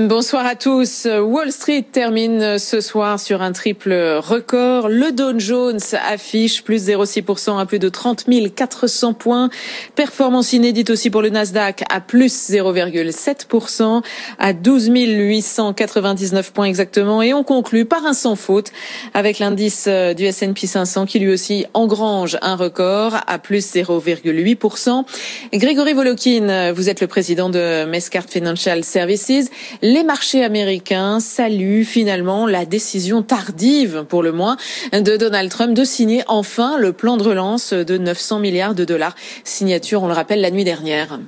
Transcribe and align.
Bonsoir 0.00 0.46
à 0.46 0.54
tous. 0.54 1.06
Wall 1.06 1.52
Street 1.52 1.84
termine 1.92 2.58
ce 2.58 2.80
soir 2.80 3.20
sur 3.20 3.42
un 3.42 3.52
triple 3.52 3.92
record. 3.92 4.88
Le 4.88 5.12
Dow 5.12 5.38
Jones 5.38 5.80
affiche 6.08 6.64
plus 6.64 6.88
0,6% 6.88 7.60
à 7.60 7.66
plus 7.66 7.78
de 7.78 7.90
30 7.90 8.24
400 8.56 9.12
points. 9.12 9.50
Performance 9.94 10.54
inédite 10.54 10.88
aussi 10.88 11.10
pour 11.10 11.20
le 11.20 11.28
Nasdaq 11.28 11.84
à 11.90 12.00
plus 12.00 12.50
0,7% 12.50 14.02
à 14.38 14.54
12 14.54 14.88
899 14.88 16.54
points 16.54 16.64
exactement. 16.64 17.20
Et 17.20 17.34
on 17.34 17.44
conclut 17.44 17.84
par 17.84 18.06
un 18.06 18.14
sans 18.14 18.34
faute 18.34 18.72
avec 19.12 19.40
l'indice 19.40 19.88
du 19.88 20.24
S&P 20.24 20.66
500 20.66 21.04
qui 21.04 21.18
lui 21.18 21.30
aussi 21.30 21.66
engrange 21.74 22.38
un 22.40 22.56
record 22.56 23.18
à 23.26 23.38
plus 23.38 23.74
0,8%. 23.74 25.04
Grégory 25.52 25.92
Volokin, 25.92 26.72
vous 26.72 26.88
êtes 26.88 27.02
le 27.02 27.08
président 27.08 27.50
de 27.50 27.84
Mescart 27.84 28.24
Financial 28.26 28.82
Services. 28.84 29.50
Les 29.84 30.04
marchés 30.04 30.44
américains 30.44 31.18
saluent 31.18 31.84
finalement 31.84 32.46
la 32.46 32.64
décision 32.64 33.22
tardive, 33.22 34.04
pour 34.08 34.22
le 34.22 34.30
moins, 34.30 34.56
de 34.92 35.16
Donald 35.16 35.50
Trump 35.50 35.74
de 35.74 35.82
signer 35.82 36.22
enfin 36.28 36.78
le 36.78 36.92
plan 36.92 37.16
de 37.16 37.24
relance 37.24 37.72
de 37.72 37.98
900 37.98 38.38
milliards 38.38 38.76
de 38.76 38.84
dollars. 38.84 39.16
Signature, 39.42 40.04
on 40.04 40.06
le 40.06 40.12
rappelle, 40.12 40.40
la 40.40 40.52
nuit 40.52 40.62
dernière. 40.62 41.18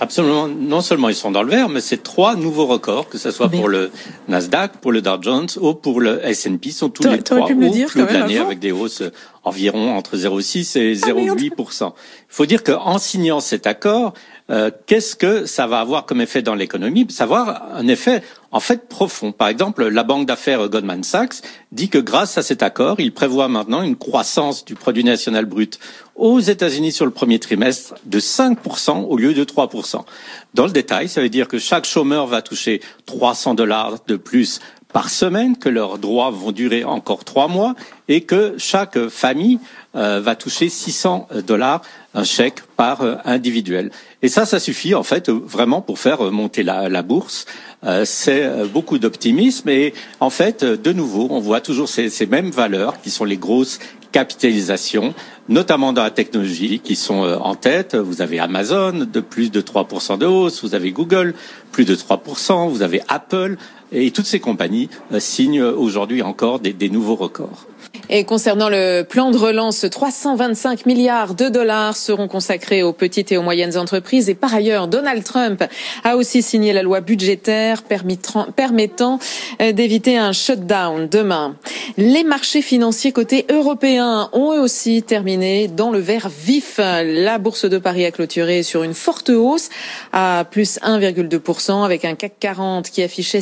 Absolument. 0.00 0.48
Non 0.48 0.80
seulement 0.80 1.08
ils 1.08 1.14
sont 1.14 1.30
dans 1.30 1.42
le 1.42 1.50
vert, 1.50 1.68
mais 1.68 1.80
c'est 1.80 2.02
trois 2.02 2.36
nouveaux 2.36 2.66
records, 2.66 3.08
que 3.08 3.18
ce 3.18 3.30
soit 3.30 3.48
pour 3.48 3.68
le 3.68 3.90
Nasdaq, 4.28 4.76
pour 4.80 4.92
le 4.92 5.02
Dow 5.02 5.20
Jones 5.20 5.48
ou 5.60 5.74
pour 5.74 6.00
le 6.00 6.24
S&P, 6.24 6.70
sont 6.70 6.90
tous 6.90 7.08
les 7.08 7.22
trois 7.22 7.46
pu 7.46 7.54
me 7.54 7.70
dire, 7.70 7.88
de 7.94 8.02
l'année 8.02 8.38
avec 8.38 8.58
des 8.58 8.72
hausses 8.72 9.02
environ 9.44 9.96
entre 9.96 10.16
0,6 10.16 10.78
et 10.78 10.94
0,8 10.94 11.52
Il 11.88 11.92
faut 12.28 12.46
dire 12.46 12.64
qu'en 12.64 12.98
signant 12.98 13.40
cet 13.40 13.66
accord, 13.66 14.14
euh, 14.50 14.70
qu'est-ce 14.86 15.16
que 15.16 15.46
ça 15.46 15.66
va 15.66 15.80
avoir 15.80 16.04
comme 16.04 16.20
effet 16.20 16.42
dans 16.42 16.54
l'économie? 16.54 17.06
Ça 17.08 17.24
va 17.24 17.40
avoir 17.40 17.74
un 17.74 17.88
effet 17.88 18.22
en 18.52 18.60
fait 18.60 18.88
profond. 18.88 19.32
Par 19.32 19.48
exemple, 19.48 19.88
la 19.88 20.02
banque 20.02 20.26
d'affaires 20.26 20.68
Goldman 20.68 21.02
Sachs 21.02 21.36
dit 21.72 21.88
que 21.88 21.98
grâce 21.98 22.36
à 22.36 22.42
cet 22.42 22.62
accord, 22.62 23.00
il 23.00 23.12
prévoit 23.12 23.48
maintenant 23.48 23.82
une 23.82 23.96
croissance 23.96 24.64
du 24.64 24.74
produit 24.74 25.02
national 25.02 25.46
brut 25.46 25.78
aux 26.14 26.40
États-Unis 26.40 26.92
sur 26.92 27.06
le 27.06 27.10
premier 27.10 27.38
trimestre 27.38 27.94
de 28.04 28.20
5% 28.20 29.06
au 29.06 29.16
lieu 29.16 29.32
de 29.32 29.44
3%. 29.44 30.04
Dans 30.52 30.66
le 30.66 30.72
détail, 30.72 31.08
ça 31.08 31.22
veut 31.22 31.30
dire 31.30 31.48
que 31.48 31.58
chaque 31.58 31.86
chômeur 31.86 32.26
va 32.26 32.42
toucher 32.42 32.82
300 33.06 33.54
dollars 33.54 33.96
de 34.06 34.16
plus 34.16 34.60
par 34.94 35.10
semaine, 35.10 35.58
que 35.58 35.68
leurs 35.68 35.98
droits 35.98 36.30
vont 36.30 36.52
durer 36.52 36.84
encore 36.84 37.24
trois 37.24 37.48
mois 37.48 37.74
et 38.06 38.20
que 38.20 38.54
chaque 38.58 39.08
famille 39.08 39.58
euh, 39.96 40.20
va 40.20 40.36
toucher 40.36 40.68
600 40.68 41.26
dollars 41.44 41.82
un 42.14 42.22
chèque 42.22 42.60
par 42.76 43.02
euh, 43.02 43.16
individuel. 43.24 43.90
Et 44.22 44.28
ça, 44.28 44.46
ça 44.46 44.60
suffit 44.60 44.94
en 44.94 45.02
fait 45.02 45.30
vraiment 45.30 45.82
pour 45.82 45.98
faire 45.98 46.22
monter 46.30 46.62
la, 46.62 47.02
bourse. 47.02 47.44
Euh, 47.82 48.04
c'est 48.04 48.48
beaucoup 48.72 48.98
d'optimisme 48.98 49.68
et 49.68 49.94
en 50.20 50.30
fait, 50.30 50.64
de 50.64 50.92
nouveau, 50.92 51.26
on 51.28 51.40
voit 51.40 51.60
toujours 51.60 51.88
ces, 51.88 52.08
ces 52.08 52.26
mêmes 52.26 52.50
valeurs 52.50 53.00
qui 53.02 53.10
sont 53.10 53.24
les 53.24 53.36
grosses 53.36 53.80
capitalisations, 54.12 55.12
notamment 55.48 55.92
dans 55.92 56.04
la 56.04 56.12
technologie, 56.12 56.78
qui 56.78 56.94
sont 56.94 57.24
en 57.24 57.56
tête. 57.56 57.96
Vous 57.96 58.22
avez 58.22 58.38
Amazon 58.38 58.92
de 58.92 59.20
plus 59.20 59.50
de 59.50 59.60
3% 59.60 60.18
de 60.18 60.26
hausse, 60.26 60.62
vous 60.62 60.76
avez 60.76 60.92
Google 60.92 61.34
plus 61.72 61.84
de 61.84 61.96
3%, 61.96 62.68
vous 62.68 62.82
avez 62.82 63.02
Apple 63.08 63.56
et 63.94 64.10
toutes 64.10 64.26
ces 64.26 64.40
compagnies 64.40 64.88
euh, 65.12 65.20
signent 65.20 65.62
aujourd'hui 65.62 66.22
encore 66.22 66.60
des, 66.60 66.90
nouveaux 66.90 67.14
records. 67.14 67.66
Et 68.10 68.24
concernant 68.24 68.68
le 68.68 69.02
plan 69.02 69.30
de 69.30 69.38
relance, 69.38 69.86
325 69.88 70.84
milliards 70.84 71.34
de 71.34 71.48
dollars 71.48 71.96
seront 71.96 72.28
consacrés 72.28 72.82
aux 72.82 72.92
petites 72.92 73.32
et 73.32 73.38
aux 73.38 73.42
moyennes 73.42 73.78
entreprises. 73.78 74.28
Et 74.28 74.34
par 74.34 74.54
ailleurs, 74.54 74.88
Donald 74.88 75.24
Trump 75.24 75.64
a 76.02 76.16
aussi 76.16 76.42
signé 76.42 76.72
la 76.72 76.82
loi 76.82 77.00
budgétaire 77.00 77.82
permettant 77.82 79.18
euh, 79.62 79.72
d'éviter 79.72 80.18
un 80.18 80.32
shutdown 80.32 81.08
demain. 81.08 81.56
Les 81.96 82.24
marchés 82.24 82.62
financiers 82.62 83.12
côté 83.12 83.46
européens 83.50 84.28
ont 84.32 84.52
eux 84.52 84.60
aussi 84.60 85.02
terminé 85.02 85.68
dans 85.68 85.90
le 85.90 85.98
vert 85.98 86.28
vif. 86.28 86.78
La 86.78 87.38
bourse 87.38 87.64
de 87.64 87.78
Paris 87.78 88.04
a 88.04 88.10
clôturé 88.10 88.62
sur 88.62 88.82
une 88.82 88.94
forte 88.94 89.30
hausse 89.30 89.70
à 90.12 90.44
plus 90.50 90.78
1,2% 90.80 91.84
avec 91.84 92.04
un 92.04 92.14
CAC 92.14 92.34
40 92.40 92.90
qui 92.90 93.02
affichait 93.02 93.40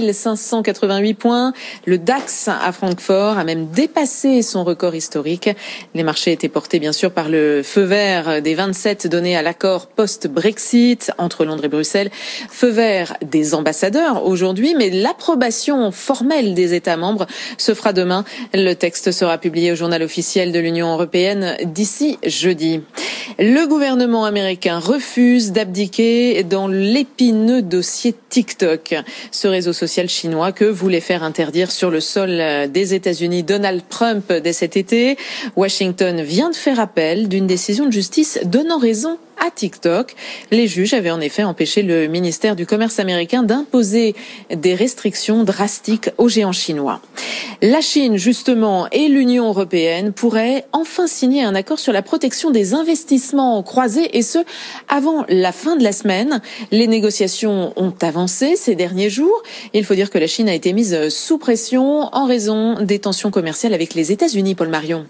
5588 0.00 1.14
points. 1.14 1.52
Le 1.84 1.98
DAX 1.98 2.48
à 2.48 2.72
Francfort 2.72 3.38
a 3.38 3.44
même 3.44 3.68
dépassé 3.68 4.42
son 4.42 4.64
record 4.64 4.94
historique. 4.94 5.50
Les 5.94 6.02
marchés 6.02 6.32
étaient 6.32 6.48
portés 6.48 6.78
bien 6.78 6.92
sûr 6.92 7.10
par 7.10 7.28
le 7.28 7.62
feu 7.62 7.82
vert 7.82 8.40
des 8.40 8.54
27 8.54 9.06
donnés 9.06 9.36
à 9.36 9.42
l'accord 9.42 9.88
post-Brexit 9.88 11.12
entre 11.18 11.44
Londres 11.44 11.64
et 11.64 11.68
Bruxelles. 11.68 12.10
Feu 12.50 12.68
vert 12.68 13.16
des 13.22 13.54
ambassadeurs 13.54 14.24
aujourd'hui, 14.24 14.74
mais 14.76 14.90
l'approbation 14.90 15.90
formelle 15.90 16.54
des 16.54 16.74
États 16.74 16.96
membres 16.96 17.26
se 17.58 17.74
fera 17.74 17.92
demain. 17.92 18.24
Le 18.54 18.72
texte 18.74 19.12
sera 19.12 19.38
publié 19.38 19.72
au 19.72 19.74
journal 19.76 20.02
officiel 20.02 20.52
de 20.52 20.58
l'Union 20.58 20.92
européenne 20.92 21.56
d'ici 21.64 22.18
jeudi. 22.24 22.80
Le 23.38 23.66
gouvernement 23.66 24.24
américain 24.24 24.78
refuse 24.78 25.52
d'abdiquer 25.52 26.44
dans 26.44 26.68
l'épineux 26.68 27.62
dossier 27.62 28.14
TikTok, 28.28 28.94
ce 29.30 29.48
réseau 29.48 29.72
social 29.82 30.08
chinois 30.08 30.52
que 30.52 30.64
voulait 30.64 31.00
faire 31.00 31.24
interdire 31.24 31.72
sur 31.72 31.90
le 31.90 31.98
sol 31.98 32.40
des 32.70 32.94
États-Unis 32.94 33.42
Donald 33.42 33.82
Trump 33.88 34.32
dès 34.32 34.52
cet 34.52 34.76
été. 34.76 35.16
Washington 35.56 36.22
vient 36.22 36.50
de 36.50 36.54
faire 36.54 36.78
appel 36.78 37.28
d'une 37.28 37.48
décision 37.48 37.86
de 37.86 37.90
justice 37.90 38.38
donnant 38.44 38.78
raison 38.78 39.18
à 39.44 39.50
TikTok. 39.50 40.14
Les 40.50 40.66
juges 40.66 40.94
avaient 40.94 41.10
en 41.10 41.20
effet 41.20 41.42
empêché 41.42 41.82
le 41.82 42.06
ministère 42.06 42.56
du 42.56 42.64
Commerce 42.64 42.98
américain 42.98 43.42
d'imposer 43.42 44.14
des 44.54 44.74
restrictions 44.74 45.44
drastiques 45.44 46.10
aux 46.16 46.28
géants 46.28 46.52
chinois. 46.52 47.00
La 47.60 47.80
Chine, 47.80 48.16
justement, 48.16 48.88
et 48.92 49.08
l'Union 49.08 49.48
européenne 49.48 50.12
pourraient 50.12 50.64
enfin 50.72 51.06
signer 51.06 51.42
un 51.42 51.54
accord 51.54 51.78
sur 51.78 51.92
la 51.92 52.02
protection 52.02 52.50
des 52.50 52.74
investissements 52.74 53.62
croisés, 53.62 54.16
et 54.16 54.22
ce, 54.22 54.38
avant 54.88 55.24
la 55.28 55.52
fin 55.52 55.76
de 55.76 55.82
la 55.82 55.92
semaine. 55.92 56.40
Les 56.70 56.86
négociations 56.86 57.72
ont 57.76 57.94
avancé 58.00 58.56
ces 58.56 58.74
derniers 58.74 59.10
jours. 59.10 59.42
Il 59.74 59.84
faut 59.84 59.94
dire 59.94 60.10
que 60.10 60.18
la 60.18 60.26
Chine 60.26 60.48
a 60.48 60.54
été 60.54 60.72
mise 60.72 61.08
sous 61.08 61.38
pression 61.38 62.08
en 62.14 62.26
raison 62.26 62.82
des 62.82 62.98
tensions 62.98 63.30
commerciales 63.30 63.74
avec 63.74 63.94
les 63.94 64.12
États-Unis, 64.12 64.54
Paul 64.54 64.68
Marion. 64.68 65.06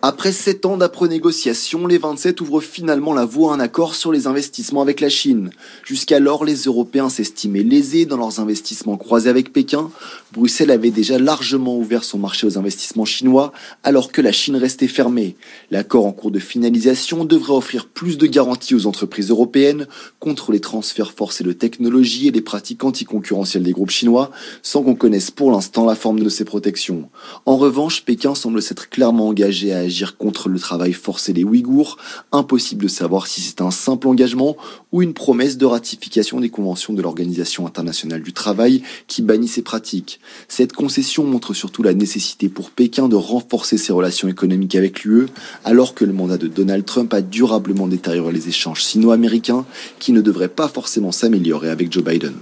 Après 0.00 0.30
sept 0.30 0.64
ans 0.64 0.76
d'après-négociation, 0.76 1.88
les 1.88 1.98
27 1.98 2.40
ouvrent 2.40 2.60
finalement 2.60 3.12
la 3.12 3.24
voie 3.24 3.50
à 3.50 3.56
un 3.56 3.60
accord 3.60 3.96
sur 3.96 4.12
les 4.12 4.28
investissements 4.28 4.80
avec 4.80 5.00
la 5.00 5.08
Chine. 5.08 5.50
Jusqu'alors, 5.84 6.44
les 6.44 6.54
Européens 6.54 7.08
s'estimaient 7.08 7.64
lésés 7.64 8.06
dans 8.06 8.16
leurs 8.16 8.38
investissements 8.38 8.96
croisés 8.96 9.28
avec 9.28 9.52
Pékin. 9.52 9.90
Bruxelles 10.32 10.70
avait 10.70 10.92
déjà 10.92 11.18
largement 11.18 11.76
ouvert 11.76 12.04
son 12.04 12.18
marché 12.18 12.46
aux 12.46 12.58
investissements 12.58 13.04
chinois, 13.04 13.52
alors 13.82 14.12
que 14.12 14.20
la 14.20 14.30
Chine 14.30 14.54
restait 14.54 14.86
fermée. 14.86 15.34
L'accord 15.72 16.06
en 16.06 16.12
cours 16.12 16.30
de 16.30 16.38
finalisation 16.38 17.24
devrait 17.24 17.54
offrir 17.54 17.88
plus 17.88 18.18
de 18.18 18.28
garanties 18.28 18.76
aux 18.76 18.86
entreprises 18.86 19.30
européennes 19.30 19.88
contre 20.20 20.52
les 20.52 20.60
transferts 20.60 21.12
forcés 21.12 21.42
de 21.42 21.52
technologie 21.52 22.28
et 22.28 22.32
les 22.32 22.40
pratiques 22.40 22.84
anticoncurrentielles 22.84 23.64
des 23.64 23.72
groupes 23.72 23.90
chinois, 23.90 24.30
sans 24.62 24.84
qu'on 24.84 24.94
connaisse 24.94 25.32
pour 25.32 25.50
l'instant 25.50 25.84
la 25.84 25.96
forme 25.96 26.20
de 26.20 26.28
ces 26.28 26.44
protections. 26.44 27.10
En 27.46 27.56
revanche, 27.56 28.04
Pékin 28.04 28.36
semble 28.36 28.62
s'être 28.62 28.90
clairement 28.90 29.26
engagé 29.26 29.72
à 29.72 29.87
agir 29.88 30.16
contre 30.18 30.50
le 30.50 30.58
travail 30.58 30.92
forcé 30.92 31.32
des 31.32 31.44
Ouïghours. 31.44 31.96
Impossible 32.30 32.84
de 32.84 32.88
savoir 32.88 33.26
si 33.26 33.40
c'est 33.40 33.62
un 33.62 33.70
simple 33.70 34.06
engagement 34.06 34.56
ou 34.92 35.02
une 35.02 35.14
promesse 35.14 35.56
de 35.56 35.64
ratification 35.64 36.40
des 36.40 36.50
conventions 36.50 36.92
de 36.92 37.00
l'Organisation 37.00 37.66
internationale 37.66 38.22
du 38.22 38.32
travail 38.32 38.82
qui 39.06 39.22
bannit 39.22 39.48
ces 39.48 39.62
pratiques. 39.62 40.20
Cette 40.46 40.74
concession 40.74 41.24
montre 41.24 41.54
surtout 41.54 41.82
la 41.82 41.94
nécessité 41.94 42.48
pour 42.48 42.70
Pékin 42.70 43.08
de 43.08 43.16
renforcer 43.16 43.78
ses 43.78 43.92
relations 43.92 44.28
économiques 44.28 44.74
avec 44.74 45.04
l'UE, 45.04 45.26
alors 45.64 45.94
que 45.94 46.04
le 46.04 46.12
mandat 46.12 46.36
de 46.36 46.48
Donald 46.48 46.84
Trump 46.84 47.12
a 47.14 47.22
durablement 47.22 47.86
détérioré 47.86 48.32
les 48.32 48.48
échanges 48.48 48.84
sino-américains 48.84 49.64
qui 49.98 50.12
ne 50.12 50.20
devraient 50.20 50.48
pas 50.48 50.68
forcément 50.68 51.12
s'améliorer 51.12 51.70
avec 51.70 51.90
Joe 51.90 52.04
Biden. 52.04 52.34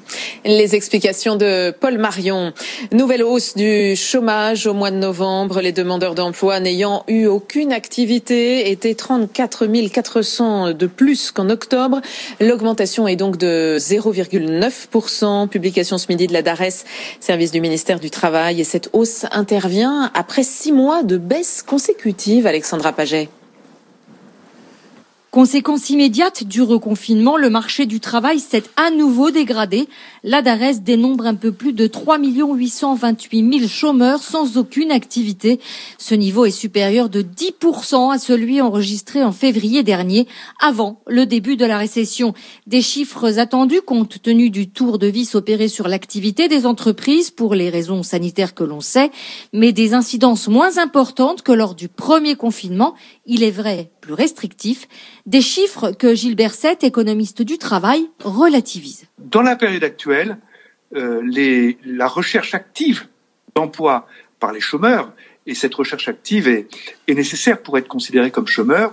Les 0.44 0.75
explications 0.75 1.37
de 1.37 1.70
Paul 1.70 1.99
Marion. 1.99 2.52
Nouvelle 2.92 3.22
hausse 3.22 3.54
du 3.54 3.94
chômage 3.94 4.66
au 4.66 4.75
mois 4.75 4.90
de 4.90 4.96
novembre. 4.96 5.60
Les 5.60 5.72
demandeurs 5.72 6.14
d'emploi 6.14 6.60
n'ayant 6.60 7.04
eu 7.08 7.26
aucune 7.37 7.75
activité 7.75 8.71
étaient 8.71 8.94
34 8.94 9.67
400 9.93 10.73
de 10.73 10.87
plus 10.87 11.31
qu'en 11.33 11.50
octobre. 11.50 12.00
L'augmentation 12.41 13.06
est 13.06 13.17
donc 13.17 13.37
de 13.37 13.77
0,9%. 13.79 15.47
Publication 15.49 15.99
ce 15.99 16.06
midi 16.09 16.27
de 16.27 16.33
la 16.33 16.41
DARES, 16.41 16.85
service 17.21 17.53
du 17.53 17.61
ministère 17.61 18.00
du 18.00 18.09
Travail. 18.09 18.62
Et 18.62 18.65
cette 18.65 18.88
hausse 18.94 19.27
intervient 19.33 20.11
après 20.15 20.44
six 20.44 20.73
mois 20.73 21.03
de 21.03 21.19
baisse 21.19 21.62
consécutive, 21.62 22.47
Alexandra 22.47 22.93
Paget. 22.93 23.29
Conséquence 25.37 25.91
immédiate 25.91 26.44
du 26.44 26.62
reconfinement, 26.62 27.37
le 27.37 27.50
marché 27.50 27.85
du 27.85 28.00
travail 28.00 28.41
s'est 28.41 28.62
à 28.77 28.91
nouveau 28.91 29.31
dégradé. 29.31 29.87
La 30.25 30.41
DARES 30.41 30.81
dénombre 30.81 31.27
un 31.27 31.35
peu 31.35 31.53
plus 31.53 31.75
de 31.75 31.87
3 31.87 32.19
828 32.19 33.59
000 33.59 33.69
chômeurs 33.69 34.23
sans 34.23 34.56
aucune 34.56 34.91
activité. 34.91 35.61
Ce 35.99 36.15
niveau 36.15 36.47
est 36.47 36.50
supérieur 36.50 37.11
de 37.11 37.21
10% 37.21 38.15
à 38.15 38.19
celui 38.19 38.62
enregistré 38.62 39.23
en 39.23 39.31
février 39.31 39.83
dernier, 39.83 40.27
avant 40.59 41.03
le 41.06 41.27
début 41.27 41.56
de 41.56 41.67
la 41.67 41.77
récession. 41.77 42.33
Des 42.67 42.81
chiffres 42.81 43.38
attendus 43.38 43.83
compte 43.83 44.23
tenu 44.23 44.49
du 44.49 44.71
tour 44.71 44.99
de 44.99 45.06
vis 45.06 45.35
opéré 45.35 45.69
sur 45.69 45.87
l'activité 45.87 46.49
des 46.49 46.65
entreprises 46.65 47.31
pour 47.31 47.55
les 47.55 47.69
raisons 47.69 48.03
sanitaires 48.03 48.55
que 48.55 48.65
l'on 48.65 48.81
sait, 48.81 49.11
mais 49.53 49.73
des 49.73 49.93
incidences 49.93 50.49
moins 50.49 50.79
importantes 50.79 51.43
que 51.43 51.53
lors 51.53 51.75
du 51.75 51.88
premier 51.88 52.37
confinement, 52.37 52.94
il 53.27 53.43
est 53.43 53.50
vrai 53.50 53.91
plus 54.06 54.14
restrictif. 54.14 54.87
Des 55.26 55.41
chiffres 55.41 55.91
que 55.91 56.14
Gilbert 56.14 56.55
Sett, 56.55 56.85
économiste 56.85 57.43
du 57.43 57.58
travail, 57.58 58.08
relativise. 58.23 59.06
Dans 59.19 59.43
la 59.43 59.56
période 59.56 59.82
actuelle, 59.82 60.38
euh, 60.94 61.20
la 61.85 62.06
recherche 62.06 62.55
active 62.55 63.08
d'emploi 63.56 64.06
par 64.38 64.53
les 64.53 64.61
chômeurs, 64.61 65.12
et 65.49 65.55
cette 65.55 65.75
recherche 65.75 66.08
active 66.08 66.47
est, 66.47 66.69
nécessaire 67.08 67.61
pour 67.61 67.79
être 67.79 67.88
considéré 67.88 68.31
comme 68.31 68.47
chômeur, 68.47 68.93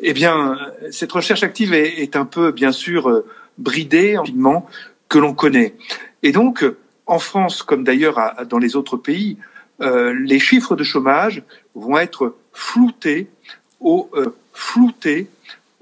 eh 0.00 0.12
bien, 0.12 0.58
cette 0.90 1.12
recherche 1.12 1.42
active 1.42 1.72
est, 1.72 2.02
est 2.02 2.16
un 2.16 2.26
peu, 2.26 2.52
bien 2.52 2.72
sûr, 2.72 3.08
euh, 3.08 3.24
bridée 3.56 4.18
rapidement 4.18 4.66
que 5.08 5.18
l'on 5.18 5.32
connaît. 5.32 5.74
Et 6.22 6.32
donc, 6.32 6.64
en 7.06 7.18
France, 7.18 7.62
comme 7.62 7.84
d'ailleurs 7.84 8.18
dans 8.48 8.58
les 8.58 8.76
autres 8.76 8.96
pays, 8.96 9.38
euh, 9.80 10.14
les 10.14 10.38
chiffres 10.38 10.76
de 10.76 10.84
chômage 10.84 11.42
vont 11.74 11.98
être 11.98 12.36
floutés 12.52 13.28
au 13.80 14.08
euh, 14.14 14.34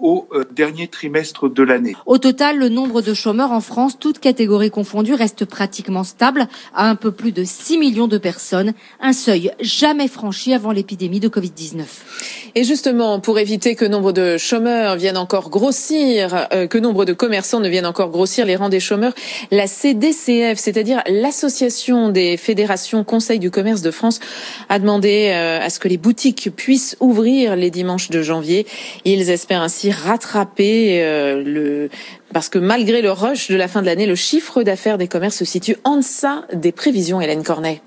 au 0.01 0.27
euh, 0.33 0.45
dernier 0.51 0.89
trimestre 0.89 1.49
de 1.49 1.63
l'année. 1.63 1.95
Au 2.07 2.19
total, 2.19 2.59
le 2.59 2.69
nombre 2.69 3.03
de 3.03 3.15
chômeurs 3.15 3.53
en 3.53 3.61
France, 3.61 3.99
toutes 3.99 4.19
catégories 4.19 4.71
confondues, 4.71 5.15
reste 5.15 5.45
pratiquement 5.45 6.05
stable 6.05 6.49
à 6.75 6.89
un 6.89 6.95
peu 6.95 7.13
plus 7.13 7.33
de 7.33 7.45
6 7.45 7.79
millions 7.79 8.09
de 8.09 8.19
personnes, 8.19 8.73
un 9.01 9.13
seuil 9.13 9.53
jamais 9.61 10.09
franchi 10.09 10.55
avant 10.55 10.73
l'épidémie 10.73 11.21
de 11.21 11.29
Covid-19. 11.29 11.85
Et 12.55 12.65
justement, 12.65 13.21
pour 13.21 13.39
éviter 13.39 13.75
que 13.75 13.85
nombre 13.85 14.13
de 14.13 14.37
chômeurs 14.37 14.97
viennent 14.97 15.17
encore 15.17 15.51
grossir, 15.51 16.49
euh, 16.53 16.67
que 16.67 16.79
nombre 16.79 17.05
de 17.05 17.13
commerçants 17.13 17.61
ne 17.61 17.69
viennent 17.69 17.87
encore 17.87 18.11
grossir 18.11 18.45
les 18.45 18.57
rangs 18.57 18.69
des 18.69 18.81
chômeurs, 18.81 19.13
la 19.51 19.67
CDCF, 19.67 20.59
c'est-à-dire 20.59 21.03
l'Association 21.07 22.09
des 22.09 22.37
fédérations 22.37 23.05
Conseil 23.05 23.39
du 23.39 23.51
commerce 23.51 23.83
de 23.83 23.91
France, 23.91 24.21
a 24.69 24.79
demandé 24.79 25.31
euh, 25.33 25.61
à 25.61 25.71
ce 25.71 25.79
que 25.79 25.89
les 25.89 25.97
boutiques 25.97 26.51
puissent 26.55 26.97
ouvrir 27.01 27.57
les 27.57 27.71
dimanches 27.71 28.11
de 28.11 28.23
janvier. 28.23 28.67
Ils 29.05 29.31
espèrent 29.31 29.63
ainsi 29.63 29.91
rattraper 29.91 31.03
euh, 31.03 31.43
le 31.43 31.89
parce 32.33 32.49
que 32.49 32.59
malgré 32.59 33.03
le 33.03 33.11
rush 33.11 33.49
de 33.49 33.57
la 33.57 33.67
fin 33.67 33.81
de 33.81 33.87
l'année, 33.87 34.07
le 34.07 34.15
chiffre 34.15 34.63
d'affaires 34.63 34.99
des 34.99 35.09
commerces 35.09 35.37
se 35.37 35.45
situe 35.45 35.77
en 35.85 35.97
deçà 35.97 36.45
des 36.53 36.71
prévisions. 36.71 37.21
Hélène 37.21 37.43
Cornet. 37.43 37.83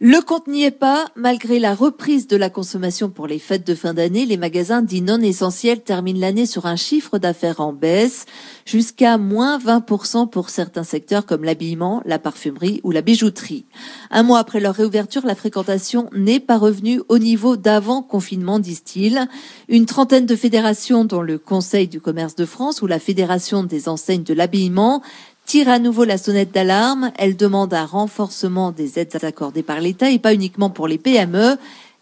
Le 0.00 0.20
compte 0.20 0.48
n'y 0.48 0.64
est 0.64 0.72
pas. 0.72 1.06
Malgré 1.14 1.60
la 1.60 1.72
reprise 1.72 2.26
de 2.26 2.36
la 2.36 2.50
consommation 2.50 3.10
pour 3.10 3.28
les 3.28 3.38
fêtes 3.38 3.64
de 3.64 3.76
fin 3.76 3.94
d'année, 3.94 4.26
les 4.26 4.36
magasins 4.36 4.82
dits 4.82 5.02
non 5.02 5.20
essentiels 5.20 5.82
terminent 5.82 6.18
l'année 6.18 6.46
sur 6.46 6.66
un 6.66 6.74
chiffre 6.74 7.18
d'affaires 7.18 7.60
en 7.60 7.72
baisse, 7.72 8.26
jusqu'à 8.66 9.18
moins 9.18 9.56
20% 9.56 10.28
pour 10.28 10.50
certains 10.50 10.82
secteurs 10.82 11.26
comme 11.26 11.44
l'habillement, 11.44 12.02
la 12.06 12.18
parfumerie 12.18 12.80
ou 12.82 12.90
la 12.90 13.02
bijouterie. 13.02 13.66
Un 14.10 14.24
mois 14.24 14.40
après 14.40 14.58
leur 14.58 14.74
réouverture, 14.74 15.24
la 15.24 15.36
fréquentation 15.36 16.10
n'est 16.12 16.40
pas 16.40 16.58
revenue 16.58 17.00
au 17.08 17.18
niveau 17.18 17.56
d'avant 17.56 18.02
confinement, 18.02 18.58
disent-ils. 18.58 19.28
Une 19.68 19.86
trentaine 19.86 20.26
de 20.26 20.34
fédérations, 20.34 21.04
dont 21.04 21.22
le 21.22 21.38
Conseil 21.38 21.86
du 21.86 22.00
commerce 22.00 22.34
de 22.34 22.46
France 22.46 22.82
ou 22.82 22.88
la 22.88 22.98
Fédération 22.98 23.62
des 23.62 23.88
enseignes 23.88 24.24
de 24.24 24.34
l'habillement, 24.34 25.02
tire 25.46 25.68
à 25.68 25.78
nouveau 25.78 26.04
la 26.04 26.18
sonnette 26.18 26.52
d'alarme. 26.52 27.12
Elle 27.18 27.36
demande 27.36 27.74
un 27.74 27.86
renforcement 27.86 28.72
des 28.72 28.98
aides 28.98 29.16
accordées 29.22 29.62
par 29.62 29.80
l'État 29.80 30.10
et 30.10 30.18
pas 30.18 30.34
uniquement 30.34 30.70
pour 30.70 30.88
les 30.88 30.98
PME. 30.98 31.56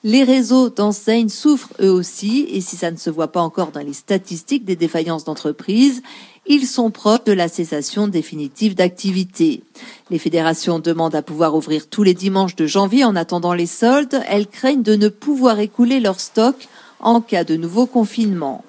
Les 0.04 0.24
réseaux 0.24 0.68
d'enseignes 0.68 1.28
souffrent 1.28 1.74
eux 1.80 1.90
aussi, 1.90 2.46
et 2.50 2.60
si 2.60 2.76
ça 2.76 2.90
ne 2.90 2.96
se 2.96 3.08
voit 3.08 3.30
pas 3.30 3.40
encore 3.40 3.70
dans 3.70 3.84
les 3.84 3.92
statistiques 3.92 4.64
des 4.64 4.74
défaillances 4.74 5.22
d'entreprises, 5.22 6.02
ils 6.44 6.66
sont 6.66 6.90
proches 6.90 7.22
de 7.24 7.32
la 7.32 7.46
cessation 7.46 8.08
définitive 8.08 8.74
d'activité. 8.74 9.62
Les 10.10 10.18
fédérations 10.18 10.80
demandent 10.80 11.14
à 11.14 11.22
pouvoir 11.22 11.54
ouvrir 11.54 11.86
tous 11.86 12.02
les 12.02 12.14
dimanches 12.14 12.56
de 12.56 12.66
janvier 12.66 13.04
en 13.04 13.14
attendant 13.14 13.54
les 13.54 13.66
soldes. 13.66 14.20
Elles 14.28 14.48
craignent 14.48 14.82
de 14.82 14.96
ne 14.96 15.08
pouvoir 15.08 15.60
écouler 15.60 16.00
leur 16.00 16.18
stock 16.18 16.56
en 16.98 17.20
cas 17.20 17.44
de 17.44 17.56
nouveau 17.56 17.86
confinement. 17.86 18.64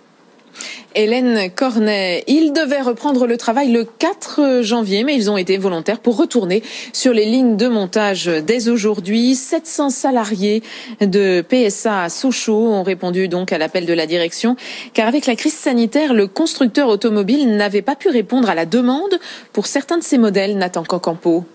Hélène 0.95 1.50
Cornet. 1.50 2.24
Ils 2.28 2.54
devaient 2.54 2.81
reprendre 2.81 3.28
le 3.28 3.38
travail 3.38 3.72
le 3.72 3.84
4 3.84 4.62
janvier, 4.62 5.04
mais 5.04 5.16
ils 5.16 5.30
ont 5.30 5.38
été 5.38 5.57
volontaires 5.57 6.00
pour 6.00 6.18
retourner 6.18 6.63
sur 6.92 7.13
les 7.13 7.25
lignes 7.25 7.57
de 7.57 7.68
montage 7.68 8.25
dès 8.25 8.69
aujourd'hui. 8.69 9.36
700 9.36 9.90
salariés 9.90 10.63
de 11.01 11.42
PSA 11.42 12.04
à 12.04 12.10
Sochaux 12.10 12.68
ont 12.68 12.84
répondu 12.84 13.28
donc 13.28 13.51
à 13.51 13.57
l'appel 13.57 13.86
de 13.86 13.94
la 13.94 14.06
direction, 14.06 14.56
car 14.94 15.07
avec 15.07 15.25
la 15.25 15.36
crise 15.36 15.56
sanitaire, 15.56 16.13
le 16.13 16.28
constructeur 16.28 16.90
automobile 16.90 17.56
n'avait 17.56 17.81
pas 17.81 17.95
pu 17.95 18.10
répondre 18.10 18.50
à 18.50 18.56
la 18.56 18.66
demande 18.66 19.19
pour 19.51 19.68
certains 19.68 19.98
de 19.98 20.04
ses 20.04 20.18
modèles, 20.18 20.57
Nathan 20.57 20.84
Cancampo. 20.84 21.45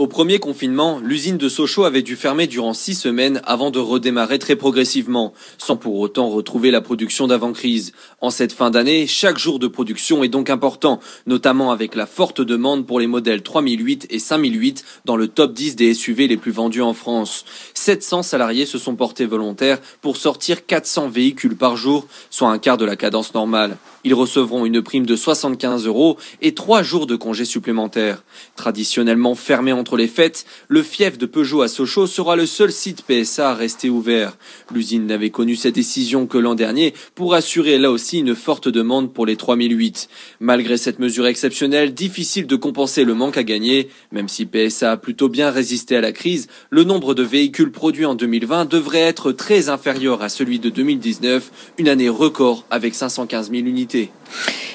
Au 0.00 0.06
premier 0.06 0.38
confinement, 0.38 0.98
l'usine 0.98 1.36
de 1.36 1.50
Sochaux 1.50 1.84
avait 1.84 2.00
dû 2.00 2.16
fermer 2.16 2.46
durant 2.46 2.72
six 2.72 2.94
semaines 2.94 3.42
avant 3.44 3.70
de 3.70 3.78
redémarrer 3.78 4.38
très 4.38 4.56
progressivement, 4.56 5.34
sans 5.58 5.76
pour 5.76 5.98
autant 5.98 6.30
retrouver 6.30 6.70
la 6.70 6.80
production 6.80 7.26
d'avant-crise. 7.26 7.92
En 8.22 8.30
cette 8.30 8.54
fin 8.54 8.70
d'année, 8.70 9.06
chaque 9.06 9.36
jour 9.36 9.58
de 9.58 9.66
production 9.66 10.24
est 10.24 10.28
donc 10.28 10.48
important, 10.48 11.00
notamment 11.26 11.70
avec 11.70 11.94
la 11.94 12.06
forte 12.06 12.40
demande 12.40 12.86
pour 12.86 12.98
les 12.98 13.06
modèles 13.06 13.42
3008 13.42 14.06
et 14.08 14.18
5008 14.18 14.86
dans 15.04 15.16
le 15.16 15.28
top 15.28 15.52
10 15.52 15.76
des 15.76 15.92
SUV 15.92 16.28
les 16.28 16.38
plus 16.38 16.50
vendus 16.50 16.80
en 16.80 16.94
France. 16.94 17.44
700 17.74 18.22
salariés 18.22 18.64
se 18.64 18.78
sont 18.78 18.96
portés 18.96 19.26
volontaires 19.26 19.80
pour 20.00 20.16
sortir 20.16 20.64
400 20.64 21.10
véhicules 21.10 21.58
par 21.58 21.76
jour, 21.76 22.06
soit 22.30 22.48
un 22.48 22.58
quart 22.58 22.78
de 22.78 22.86
la 22.86 22.96
cadence 22.96 23.34
normale. 23.34 23.76
Ils 24.04 24.14
recevront 24.14 24.64
une 24.64 24.80
prime 24.80 25.04
de 25.04 25.14
75 25.14 25.84
euros 25.86 26.16
et 26.40 26.54
trois 26.54 26.82
jours 26.82 27.06
de 27.06 27.16
congés 27.16 27.44
supplémentaires. 27.44 28.22
Traditionnellement 28.56 29.34
fermé 29.34 29.72
entre 29.72 29.89
les 29.96 30.08
fêtes, 30.08 30.44
le 30.68 30.82
fief 30.82 31.18
de 31.18 31.26
Peugeot 31.26 31.62
à 31.62 31.68
Sochaux 31.68 32.06
sera 32.06 32.36
le 32.36 32.46
seul 32.46 32.72
site 32.72 33.02
PSA 33.02 33.50
à 33.50 33.54
rester 33.54 33.90
ouvert. 33.90 34.36
L'usine 34.72 35.06
n'avait 35.06 35.30
connu 35.30 35.56
cette 35.56 35.74
décision 35.74 36.26
que 36.26 36.38
l'an 36.38 36.54
dernier 36.54 36.94
pour 37.14 37.34
assurer 37.34 37.78
là 37.78 37.90
aussi 37.90 38.18
une 38.18 38.34
forte 38.34 38.68
demande 38.68 39.12
pour 39.12 39.26
les 39.26 39.36
3008. 39.36 40.08
Malgré 40.40 40.76
cette 40.76 40.98
mesure 40.98 41.26
exceptionnelle, 41.26 41.94
difficile 41.94 42.46
de 42.46 42.56
compenser 42.56 43.04
le 43.04 43.14
manque 43.14 43.36
à 43.36 43.42
gagner, 43.42 43.88
même 44.12 44.28
si 44.28 44.46
PSA 44.46 44.92
a 44.92 44.96
plutôt 44.96 45.28
bien 45.28 45.50
résisté 45.50 45.96
à 45.96 46.00
la 46.00 46.12
crise, 46.12 46.48
le 46.70 46.84
nombre 46.84 47.14
de 47.14 47.22
véhicules 47.22 47.72
produits 47.72 48.06
en 48.06 48.14
2020 48.14 48.64
devrait 48.66 49.00
être 49.00 49.32
très 49.32 49.68
inférieur 49.68 50.22
à 50.22 50.28
celui 50.28 50.58
de 50.58 50.70
2019, 50.70 51.50
une 51.78 51.88
année 51.88 52.08
record 52.08 52.66
avec 52.70 52.94
515 52.94 53.50
000 53.50 53.66
unités. 53.66 54.10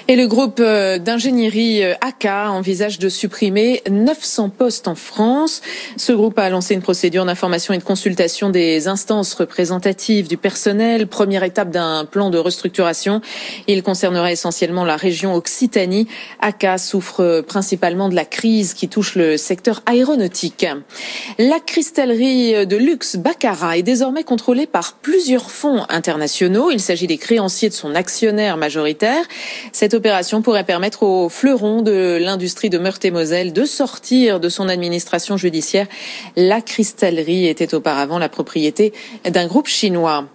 Et 0.07 0.15
le 0.15 0.27
groupe 0.27 0.59
euh, 0.59 0.99
d'ingénierie 0.99 1.83
euh, 1.83 1.95
AK 1.99 2.25
envisage 2.25 2.99
de 2.99 3.09
supprimer 3.09 3.81
900 3.89 4.49
postes 4.49 4.87
en 4.87 4.93
France. 4.93 5.61
Ce 5.97 6.11
groupe 6.11 6.37
a 6.37 6.47
lancé 6.51 6.75
une 6.75 6.83
procédure 6.83 7.25
d'information 7.25 7.73
et 7.73 7.79
de 7.79 7.83
consultation 7.83 8.51
des 8.51 8.87
instances 8.87 9.33
représentatives 9.33 10.27
du 10.27 10.37
personnel, 10.37 11.07
première 11.07 11.43
étape 11.43 11.71
d'un 11.71 12.05
plan 12.05 12.29
de 12.29 12.37
restructuration. 12.37 13.21
Il 13.67 13.81
concernera 13.81 14.31
essentiellement 14.31 14.85
la 14.85 14.95
région 14.95 15.33
Occitanie. 15.33 16.07
AK 16.39 16.77
souffre 16.77 17.41
principalement 17.47 18.07
de 18.07 18.15
la 18.15 18.25
crise 18.25 18.75
qui 18.75 18.87
touche 18.87 19.15
le 19.15 19.37
secteur 19.37 19.81
aéronautique. 19.87 20.67
La 21.39 21.59
cristallerie 21.59 22.67
de 22.67 22.77
luxe 22.77 23.15
Baccarat 23.15 23.77
est 23.77 23.83
désormais 23.83 24.23
contrôlée 24.23 24.67
par 24.67 24.97
plusieurs 25.01 25.49
fonds 25.49 25.85
internationaux. 25.89 26.69
Il 26.69 26.79
s'agit 26.79 27.07
des 27.07 27.17
créanciers 27.17 27.69
de 27.69 27.73
son 27.73 27.95
actionnaire 27.95 28.57
majoritaire 28.57 29.23
cette 29.71 29.93
opération 29.93 30.41
pourrait 30.41 30.63
permettre 30.63 31.03
au 31.03 31.29
fleuron 31.29 31.81
de 31.81 32.17
l'industrie 32.19 32.69
de 32.69 32.77
Meurthe-et-Moselle 32.77 33.53
de 33.53 33.65
sortir 33.65 34.39
de 34.39 34.49
son 34.49 34.69
administration 34.69 35.37
judiciaire. 35.37 35.87
La 36.35 36.61
cristallerie 36.61 37.47
était 37.47 37.73
auparavant 37.73 38.19
la 38.19 38.29
propriété 38.29 38.93
d'un 39.29 39.47
groupe 39.47 39.67
chinois. 39.67 40.25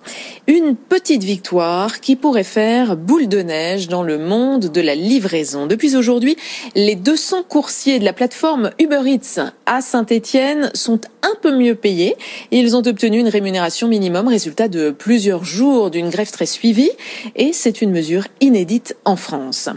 Une 0.47 0.77
petite 0.77 1.23
victoire 1.23 2.01
qui 2.01 2.17
pourrait 2.17 2.45
faire 2.45 2.97
boule 2.97 3.29
de 3.29 3.41
neige 3.41 3.89
dans 3.89 4.03
le 4.03 4.19
monde 4.19 4.67
de 4.67 4.81
la 4.81 4.95
livraison. 4.95 5.67
Depuis 5.67 5.97
aujourd'hui, 5.97 6.37
les 6.75 6.97
200 6.97 7.45
coursiers 7.49 7.99
de 7.99 8.05
la 8.05 8.13
plateforme 8.13 8.71
Uber 8.79 9.03
Eats 9.07 9.53
à 9.67 9.81
Saint-Étienne 9.81 10.71
sont 10.75 11.01
un 11.23 11.35
peu 11.41 11.57
mieux 11.57 11.75
payés. 11.75 12.17
Ils 12.51 12.77
ont 12.77 12.87
obtenu 12.87 13.19
une 13.19 13.29
rémunération 13.29 13.89
minimum, 13.89 14.29
résultat 14.29 14.69
de 14.69 14.91
plusieurs 14.91 15.45
jours 15.45 15.91
d'une 15.91 16.11
grève 16.11 16.31
très 16.31 16.47
suivie. 16.47 16.91
Et 17.37 17.53
c'est 17.53 17.83
une 17.83 17.91
mesure 17.91 18.27
inédite 18.41 18.97
en 19.05 19.17
France. 19.17 19.69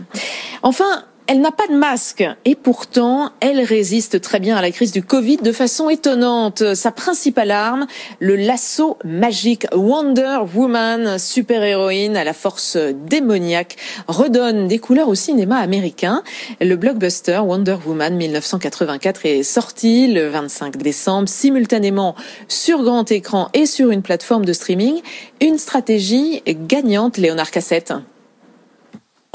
Enfin, 0.62 1.06
Elle 1.26 1.40
n'a 1.40 1.52
pas 1.52 1.68
de 1.68 1.76
masque 1.76 2.26
et 2.44 2.54
pourtant 2.54 3.32
elle 3.40 3.62
résiste 3.62 4.20
très 4.20 4.42
bien 4.42 4.58
à 4.58 4.62
la 4.62 4.72
crise 4.72 4.92
du 4.92 5.02
Covid 5.02 5.38
de 5.38 5.54
façon 5.54 5.90
étonnante. 5.90 6.76
Sa 6.76 6.92
principale 6.92 7.52
arme, 7.52 7.88
le 8.20 8.36
lasso 8.36 8.98
magique 9.06 9.66
Wonder 9.74 10.40
Woman, 10.54 11.18
super-héroïne 11.18 12.18
à 12.18 12.26
la 12.26 12.34
force 12.34 12.76
démoniaque, 12.76 13.78
redonne 14.10 14.68
des 14.68 14.80
couleurs 14.80 15.08
au 15.08 15.16
cinéma 15.16 15.60
américain. 15.60 16.24
Le 16.60 16.76
blockbuster 16.76 17.40
Wonder 17.40 17.78
Woman 17.86 18.18
1984 18.18 19.26
est 19.26 19.44
sorti 19.44 20.08
le 20.14 20.28
25 20.28 20.76
décembre 20.76 21.30
simultanément 21.30 22.16
sur 22.50 22.84
grand 22.84 23.10
écran 23.12 23.48
et 23.54 23.66
sur 23.66 23.92
une 23.92 24.02
plateforme 24.02 24.44
de 24.44 24.52
streaming. 24.52 25.02
Une 25.40 25.58
stratégie 25.58 26.44
gagnante, 26.46 27.18
Léonard 27.18 27.52
Cassette. 27.52 27.94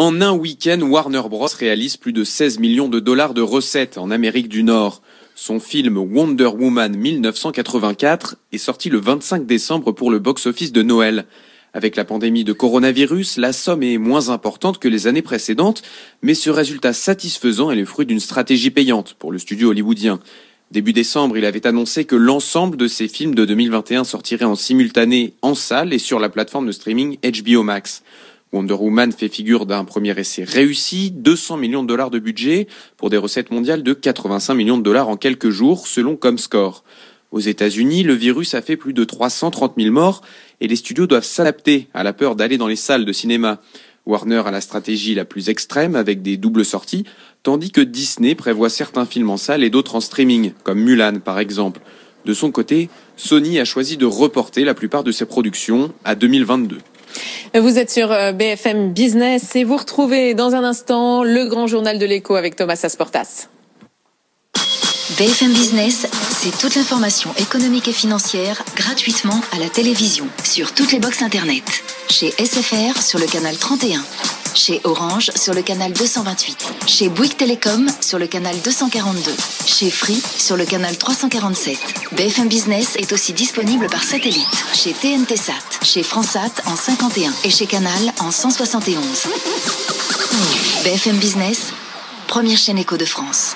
En 0.00 0.20
un 0.20 0.30
week-end, 0.30 0.80
Warner 0.80 1.22
Bros. 1.28 1.48
réalise 1.58 1.96
plus 1.96 2.12
de 2.12 2.22
16 2.22 2.60
millions 2.60 2.88
de 2.88 3.00
dollars 3.00 3.34
de 3.34 3.42
recettes 3.42 3.98
en 3.98 4.12
Amérique 4.12 4.48
du 4.48 4.62
Nord. 4.62 5.02
Son 5.34 5.58
film 5.58 5.98
Wonder 5.98 6.46
Woman 6.56 6.96
1984 6.96 8.36
est 8.52 8.58
sorti 8.58 8.90
le 8.90 9.00
25 9.00 9.44
décembre 9.44 9.90
pour 9.90 10.12
le 10.12 10.20
box-office 10.20 10.70
de 10.70 10.82
Noël. 10.82 11.26
Avec 11.74 11.96
la 11.96 12.04
pandémie 12.04 12.44
de 12.44 12.52
coronavirus, 12.52 13.38
la 13.38 13.52
somme 13.52 13.82
est 13.82 13.98
moins 13.98 14.28
importante 14.28 14.78
que 14.78 14.86
les 14.86 15.08
années 15.08 15.20
précédentes, 15.20 15.82
mais 16.22 16.34
ce 16.34 16.50
résultat 16.50 16.92
satisfaisant 16.92 17.72
est 17.72 17.76
le 17.76 17.84
fruit 17.84 18.06
d'une 18.06 18.20
stratégie 18.20 18.70
payante 18.70 19.14
pour 19.18 19.32
le 19.32 19.40
studio 19.40 19.70
hollywoodien. 19.70 20.20
Début 20.70 20.92
décembre, 20.92 21.36
il 21.38 21.44
avait 21.44 21.66
annoncé 21.66 22.04
que 22.04 22.14
l'ensemble 22.14 22.76
de 22.76 22.86
ses 22.86 23.08
films 23.08 23.34
de 23.34 23.44
2021 23.44 24.04
sortiraient 24.04 24.44
en 24.44 24.54
simultané 24.54 25.32
en 25.42 25.56
salle 25.56 25.92
et 25.92 25.98
sur 25.98 26.20
la 26.20 26.28
plateforme 26.28 26.66
de 26.66 26.72
streaming 26.72 27.16
HBO 27.20 27.64
Max. 27.64 28.04
Wonder 28.52 28.74
Woman 28.74 29.12
fait 29.12 29.28
figure 29.28 29.66
d'un 29.66 29.84
premier 29.84 30.18
essai 30.18 30.42
réussi, 30.42 31.10
200 31.10 31.58
millions 31.58 31.82
de 31.82 31.88
dollars 31.88 32.10
de 32.10 32.18
budget 32.18 32.66
pour 32.96 33.10
des 33.10 33.18
recettes 33.18 33.50
mondiales 33.50 33.82
de 33.82 33.92
85 33.92 34.54
millions 34.54 34.78
de 34.78 34.82
dollars 34.82 35.08
en 35.10 35.16
quelques 35.16 35.50
jours, 35.50 35.86
selon 35.86 36.16
Comscore. 36.16 36.82
Aux 37.30 37.40
États-Unis, 37.40 38.04
le 38.04 38.14
virus 38.14 38.54
a 38.54 38.62
fait 38.62 38.78
plus 38.78 38.94
de 38.94 39.04
330 39.04 39.74
000 39.76 39.92
morts 39.92 40.22
et 40.62 40.66
les 40.66 40.76
studios 40.76 41.06
doivent 41.06 41.24
s'adapter 41.24 41.88
à 41.92 42.02
la 42.02 42.14
peur 42.14 42.36
d'aller 42.36 42.56
dans 42.56 42.68
les 42.68 42.76
salles 42.76 43.04
de 43.04 43.12
cinéma. 43.12 43.60
Warner 44.06 44.42
a 44.46 44.50
la 44.50 44.62
stratégie 44.62 45.14
la 45.14 45.26
plus 45.26 45.50
extrême 45.50 45.94
avec 45.94 46.22
des 46.22 46.38
doubles 46.38 46.64
sorties, 46.64 47.04
tandis 47.42 47.70
que 47.70 47.82
Disney 47.82 48.34
prévoit 48.34 48.70
certains 48.70 49.04
films 49.04 49.28
en 49.28 49.36
salle 49.36 49.62
et 49.62 49.68
d'autres 49.68 49.94
en 49.94 50.00
streaming, 50.00 50.52
comme 50.64 50.80
Mulan 50.80 51.20
par 51.20 51.38
exemple. 51.38 51.80
De 52.24 52.32
son 52.32 52.50
côté, 52.50 52.88
Sony 53.16 53.60
a 53.60 53.66
choisi 53.66 53.98
de 53.98 54.06
reporter 54.06 54.64
la 54.64 54.72
plupart 54.72 55.04
de 55.04 55.12
ses 55.12 55.26
productions 55.26 55.92
à 56.04 56.14
2022. 56.14 56.78
Vous 57.54 57.78
êtes 57.78 57.90
sur 57.90 58.12
euh, 58.12 58.32
BFM 58.32 58.92
Business 58.92 59.56
et 59.56 59.64
vous 59.64 59.76
retrouvez 59.76 60.34
dans 60.34 60.54
un 60.54 60.64
instant 60.64 61.24
le 61.24 61.46
grand 61.46 61.66
journal 61.66 61.98
de 61.98 62.06
l'écho 62.06 62.34
avec 62.34 62.56
Thomas 62.56 62.80
Asportas. 62.82 63.48
BFM 65.18 65.52
Business, 65.52 66.06
c'est 66.30 66.56
toute 66.58 66.74
l'information 66.74 67.30
économique 67.38 67.88
et 67.88 67.92
financière 67.92 68.62
gratuitement 68.76 69.40
à 69.52 69.58
la 69.58 69.68
télévision, 69.70 70.26
sur 70.44 70.74
toutes 70.74 70.92
les 70.92 70.98
boxes 70.98 71.22
Internet. 71.22 71.64
Chez 72.10 72.30
SFR 72.32 73.00
sur 73.02 73.18
le 73.18 73.26
canal 73.26 73.56
31 73.56 74.02
chez 74.58 74.80
Orange 74.82 75.30
sur 75.36 75.54
le 75.54 75.62
canal 75.62 75.92
228, 75.92 76.72
chez 76.86 77.08
Bouygues 77.08 77.36
Télécom 77.36 77.86
sur 78.00 78.18
le 78.18 78.26
canal 78.26 78.56
242, 78.60 79.32
chez 79.64 79.88
Free 79.88 80.20
sur 80.36 80.56
le 80.56 80.64
canal 80.64 80.98
347. 80.98 81.78
BFM 82.12 82.48
Business 82.48 82.96
est 82.96 83.12
aussi 83.12 83.32
disponible 83.32 83.86
par 83.86 84.02
satellite 84.02 84.64
chez 84.74 84.92
TNT 84.92 85.36
Sat, 85.36 85.52
chez 85.84 86.02
Fransat 86.02 86.50
en 86.66 86.74
51 86.74 87.32
et 87.44 87.50
chez 87.50 87.66
Canal 87.66 88.12
en 88.18 88.32
171. 88.32 89.28
BFM 90.82 91.18
Business, 91.18 91.72
première 92.26 92.58
chaîne 92.58 92.78
éco 92.78 92.96
de 92.96 93.04
France. 93.04 93.54